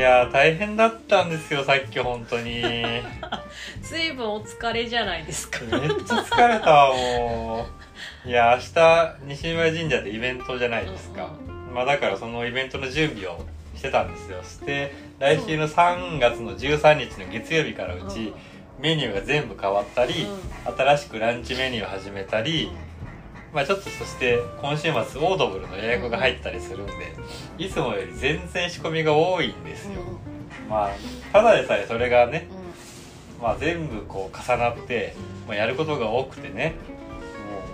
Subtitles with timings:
[0.00, 2.62] やー大変だったんですよさっき本当に。
[2.62, 3.02] め っ
[3.82, 5.60] 随分お疲れじゃないですか。
[5.60, 7.66] ちゃ疲れたわも
[8.26, 8.28] う。
[8.28, 11.30] いや明日西村神社でイベントじゃないですか、
[11.74, 13.44] まあだからそのイベントの準備を
[13.76, 14.42] してたんですよ。
[14.42, 18.32] して来週の3月の13日の月曜日からうち、
[18.78, 20.26] メニューが全部変わったり、
[20.76, 22.70] 新しくランチメニュー始めたり、
[23.52, 26.92] まあちょっとそして今週末オードブルの予約が入ったりするんで、
[27.58, 30.00] いつもより全然仕込みが多いんですよ、
[30.68, 30.90] まあ
[31.32, 32.46] ただでさえそれがね、
[33.42, 35.14] まあ全部こう重なって、
[35.48, 36.74] まあ、やることが多くてね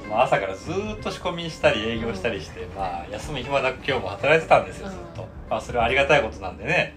[0.02, 6.96] もう、まあ、朝からずーっと仕込みしたり営業したりして、まあ休む暇なく今日も働いてたんですよずっと、まあそれはありがたいことなんでね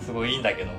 [0.00, 0.70] すごいいいんだけど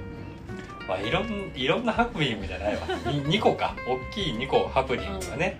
[0.87, 2.81] まあいろんいろんなハプニングじゃないわ。
[2.81, 3.73] 2, 個か。
[3.87, 5.57] 大きい2個ハプニングがね、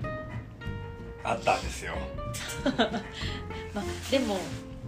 [1.23, 1.93] あったんですよ。
[3.73, 4.37] まあ、でも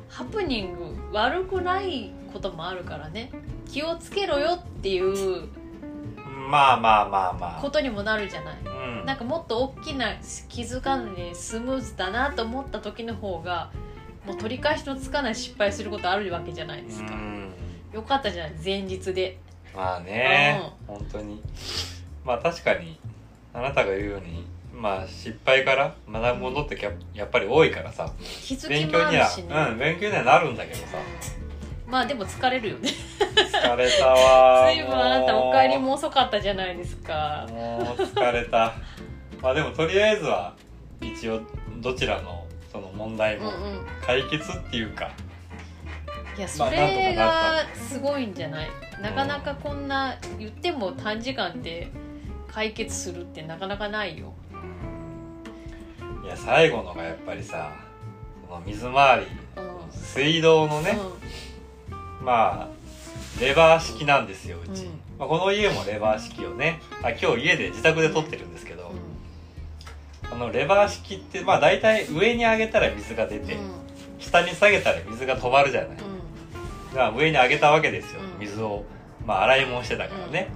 [0.09, 3.31] ハプニング悪くないこともあるからね。
[3.69, 5.49] 気をつけろよっていう
[6.49, 7.61] まあまあまあまあ。
[7.61, 8.57] ことにもなるじゃない。
[8.65, 9.05] うん。
[9.05, 10.15] なんかもっと大きな
[10.49, 13.71] 気づかずにスムーズだなと思った時の方が
[14.25, 17.53] もう取り返しのつかない失敗することあるわけじゃないですか、うん。
[17.91, 19.37] よかったじゃない前日で。
[19.75, 21.41] まあね、本当に。
[22.23, 22.99] まあ確かに
[23.53, 28.11] あなたが言うようにまあ失敗から学ぶものってややっぱり多いからさ。
[28.67, 29.29] 勉強には
[29.71, 30.97] うん勉強にはなるんだけどさ。
[31.87, 32.89] まあでも疲れるよね。
[33.53, 37.47] 疲れたわ 随分あなたお帰りも遅かったじゃないですか。
[37.49, 38.73] もう疲れた。
[39.41, 40.53] まあでもとりあえずは
[41.01, 41.41] 一応
[41.77, 43.85] どちらのその問題もうんうん。
[44.05, 45.11] 解決っていうか、
[46.37, 48.67] いやまあそれがすごいんじゃない？
[49.01, 51.89] なかなかこんな言っても短時間で
[52.51, 54.33] 解決するってなかなかないよ
[56.25, 57.71] いや最後のがやっぱりさ
[58.47, 60.97] その水回りうん水道のね、
[62.21, 62.67] まあ
[63.39, 64.91] レバー式なんですようち、うん。
[65.19, 68.91] まあ、この家もレバー式をねあ今日家で自宅で撮ってるんですけど、
[70.31, 73.57] あのレバー式ってまあ大体上に上げたら水が出て、
[74.19, 76.07] 下に下げたら水が止まるじゃない、だか
[76.93, 78.39] ら上に上げたわけですよ、うん。
[78.39, 78.83] 水を。
[79.25, 80.49] まあ洗い物してたからね、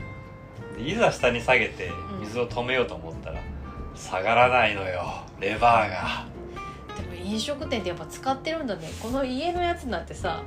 [0.77, 1.91] でいざ下に下げて
[2.21, 3.41] 水を止めようと思ったら
[3.95, 6.25] 下がらないのよレバーが。
[6.95, 8.89] でも飲食店ってやっぱ使ってるんだね。
[9.01, 10.43] この家のやつなんてさ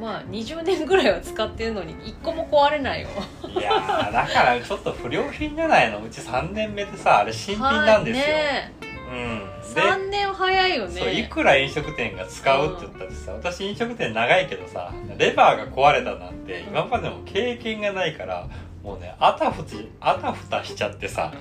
[0.00, 3.08] まあ20年ぐらいは使ってるのに1個も壊れないよ。
[3.48, 6.02] いやーだからちょっと不良品じゃないの？
[6.02, 8.72] うち3年目でさあれ新品なんですよ、はいね。
[9.10, 9.74] うん。
[9.74, 11.00] で3年早いよね。
[11.00, 18.48] そういくら飲食店が使うって言ったってさ、私飲食店長いけどさレバーが壊れたなんて今までも経験がないから
[18.82, 21.32] もうねあたふちあたふたしちゃってさ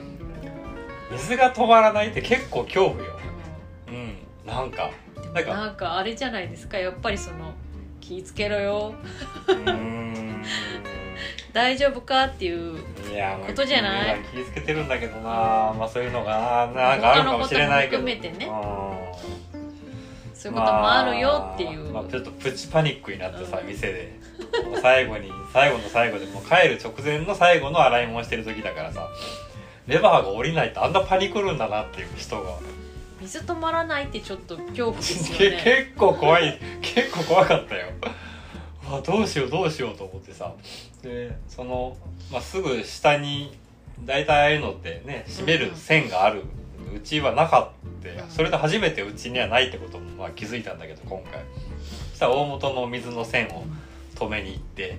[1.11, 3.19] 水が止まらないって結構恐怖よ。
[3.87, 4.17] うん。
[4.45, 4.91] なんか
[5.33, 5.53] なんか。
[5.53, 6.77] なんかあれじゃないですか。
[6.77, 7.53] やっぱりその
[8.01, 8.93] 気ぃつけろよ。
[9.47, 10.43] うーん。
[11.53, 12.83] 大丈夫かっていうこ
[13.53, 14.19] とじゃない？
[14.31, 15.73] 気ぃつけてるんだけどな。
[15.77, 18.03] まあそういうのがななんかあるかもしれないけど。
[18.03, 18.45] 他のことも含めてね。
[18.45, 18.49] う
[19.57, 20.35] ん。
[20.35, 24.19] そういうこともあるよっていう、まあまあちょっとプチパニックになってさ、うん店で。
[24.81, 29.07] 最後に最後の最後でもう帰る直前の最後の洗い物してる時だからさ
[29.87, 32.57] レバーが下りないってあんなパニクるんだなっていう人が、
[33.21, 36.59] 水止まらないってちょっと恐怖ですよけね結構怖い。
[36.81, 37.87] 結構怖かったよ。
[38.89, 40.53] うわどうしようどうしようと思ってさ。
[41.01, 41.97] でその、
[42.31, 43.57] まあ、すぐ下に
[44.03, 46.43] 大体ああいうのってね締める線がある、
[46.95, 47.71] うちはなかった。
[48.23, 48.29] うん。
[48.29, 51.41] それで初めてうちにはないってこともまあ気づいたんだけど今回。
[52.11, 53.65] そしたら大元の水の線を
[54.15, 54.97] 止めに行って、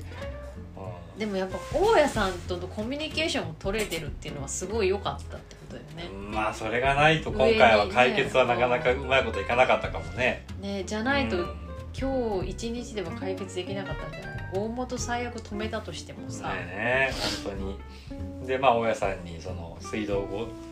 [1.18, 6.14] でもやっぱ大家さんとのコミュニケーションも取れてるっていうのはすごい良かったってことだよね。
[6.14, 10.44] うんまあそれがないと今回は解決はなかなかうまいこといかなかったかもね。
[10.60, 11.68] ねじゃないと、うん
[11.98, 17.12] 今日一日でも解決できなかったんじゃない大元最悪止めたとしてもさ、ねえ
[17.44, 18.46] 本当に。
[18.46, 20.24] でまあ大家さんにその水道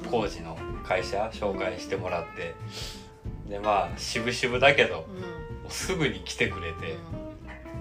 [0.08, 2.54] 工事の会社紹介してもらって
[3.48, 5.06] でまあ渋々だけどもう
[5.68, 6.74] うすぐに来てくれん。
[6.76, 6.96] て、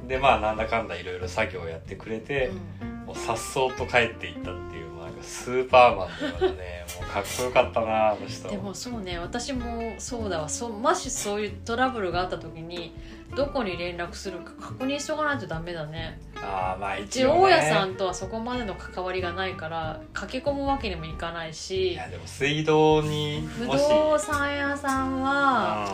[0.07, 2.95] でまあなんだかんだいろいろ作業をやってくれて、うん。
[3.05, 6.09] もうさっそうと帰っていったっていうなんかスーパーマン
[6.39, 8.49] のようなね もうかっこよかったなあの人。
[8.49, 10.49] でもそうね私もそうだわ。
[10.49, 12.95] そもしそういうトラブルがあった時に
[13.35, 16.19] どこに連絡するか確認しとかないとダメだね。
[16.41, 25.87] ああまあう一応、ね、ち大家さんとはそこまでの関わりがないから駆け込むわけにもいかないいしやでも水道に不動産屋さんは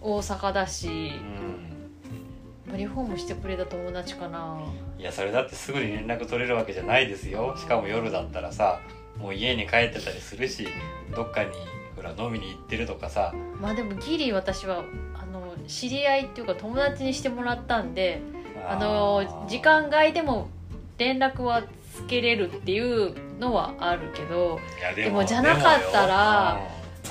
[0.00, 1.12] 大阪だし
[2.76, 4.58] リフォームしてくれた友達かな。
[4.98, 7.56] いやそれだってすぐに連絡取れるわけじゃないですよ。
[7.56, 8.80] しかも夜だったらさ
[9.18, 10.66] もう家に帰ってたりするし
[11.14, 11.50] どっかに
[11.96, 13.32] ほら飲みに行ってるとかさ。
[13.60, 14.84] まあでもギリ私は
[15.14, 18.20] あの知り合いっていうか友達にしてもらったんで
[18.68, 20.48] あの時間外でも
[20.98, 21.62] 連絡は
[21.94, 24.58] つけれるっていうのはあるけど
[24.96, 26.60] でもじゃなかったら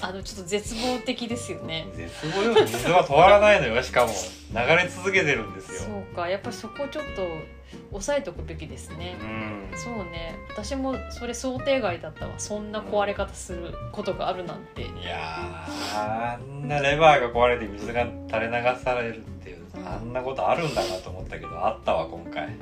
[0.04, 1.88] あのちょっと絶望的ですよね。
[1.90, 3.82] うん絶望よ水は止まらないのよ。
[3.82, 4.12] しかも
[4.52, 5.80] 流れ続けてるんですよ。
[5.90, 6.28] そうか。
[6.28, 7.26] やっぱそこちょっと
[7.92, 9.16] 抑えとくべきですね。
[9.22, 9.78] うん。
[9.78, 10.36] そうね。
[10.52, 12.34] 私もそれ想定外だったわ。
[12.38, 14.82] そんな壊れ方することがあるなんて。
[14.82, 22.44] いやーあんなレバーが壊れて水が垂れ流されるっていう、うんあんなことあるんだなと思ったけどあったわ今回。
[22.44, 22.54] いや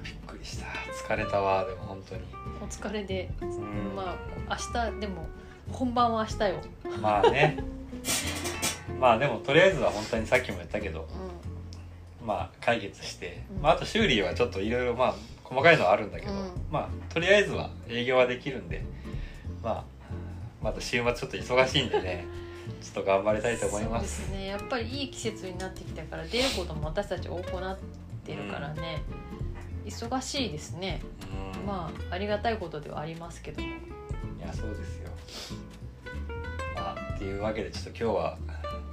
[0.00, 0.66] ーびっくりした。
[1.06, 2.22] 疲れたわでも本当に。
[2.62, 3.28] お疲れで。
[3.42, 3.94] うん。
[3.94, 4.16] ま
[4.48, 5.26] あ明日でも
[5.72, 6.60] 本番は明日よ、
[7.00, 7.58] まあね。
[9.00, 11.06] まあでもとりあえずは本当にさっきも言ったけど
[12.22, 13.62] うまあ解決して、うん。
[13.62, 15.14] まあ、あと修理はちょっといろいろまあ
[15.44, 16.50] 細かいのはあるんだけど、うん。
[16.70, 18.84] まあとりあえずは営業はできるんで
[19.62, 19.84] まあ
[20.62, 22.24] また週末ちょっと忙しいんでね
[22.82, 24.46] ちょっと頑張りたいと思いまそうですすね。
[24.46, 27.78] やっぱりいい季節になってきたから出ることも私たち多くなっ
[28.24, 29.02] てるからね、
[29.84, 31.00] 忙しいですね。
[31.60, 31.66] うん。
[31.66, 33.68] まあありがたいことではありますけども。
[33.68, 33.70] い
[34.46, 35.10] やそうですよ。
[36.74, 38.38] まあっていうわけでちょっと今日は、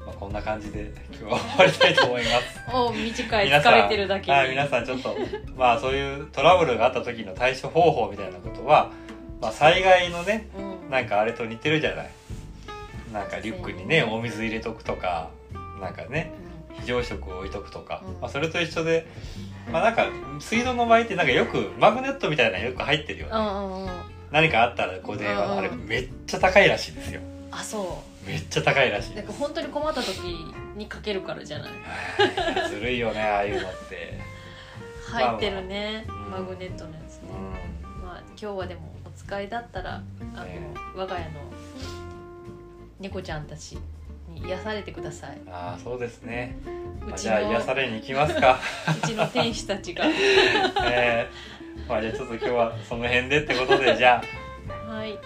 [0.06, 2.62] まあ、こんな感じで今日は終わりたいと思います。
[2.74, 4.38] お短い皆さん疲れてるだけに。
[4.38, 5.16] はい、皆さんちょっと
[5.56, 8.92] まあそういうトラブルがあった時の対処方法みたいなことは、
[9.42, 10.90] まあ、災害のねうん。
[10.90, 12.10] なんかあれと似てるじゃない。
[13.12, 15.30] なんかリュックにねお水入れとくとか
[15.80, 16.32] なんかね
[16.80, 18.14] 非常食を置いとくとか、うん。
[18.22, 19.06] まあ、それと一緒で
[19.72, 20.08] まあなんか
[20.40, 25.86] 水道の場合ってなんかよくマグネットみたいなのよく入ってるよね、うんうんうん何かあったらこう電話のあれうん。
[25.86, 27.22] めっちゃ高いらしいですよ。
[27.52, 30.18] あそめっちゃ高いらしいうなんか本当に困った時
[30.76, 31.70] にかけるからじゃない？
[32.62, 32.70] はい。
[32.70, 34.20] ずるいよねああいうのって。
[35.14, 36.40] 入ってるね、まあまあ。
[36.42, 37.30] マグネットのやつね。
[37.84, 38.04] う、ん。
[38.04, 40.02] まあ今日はでもお使いだったら
[40.36, 40.60] あの、ね。
[40.96, 41.32] 我が家の
[43.00, 43.78] 猫ちゃんたち
[44.30, 45.38] に癒されてください。
[45.52, 46.58] ああそうですね、
[47.02, 48.60] まあ、じゃあの癒されに行きますか。
[49.04, 50.06] うちの天使たちが。
[50.86, 51.30] え
[51.62, 54.22] ー、まあじゃあちょっと今日はその辺でってことでじゃ
[54.70, 54.92] あ。
[54.92, 55.18] はい。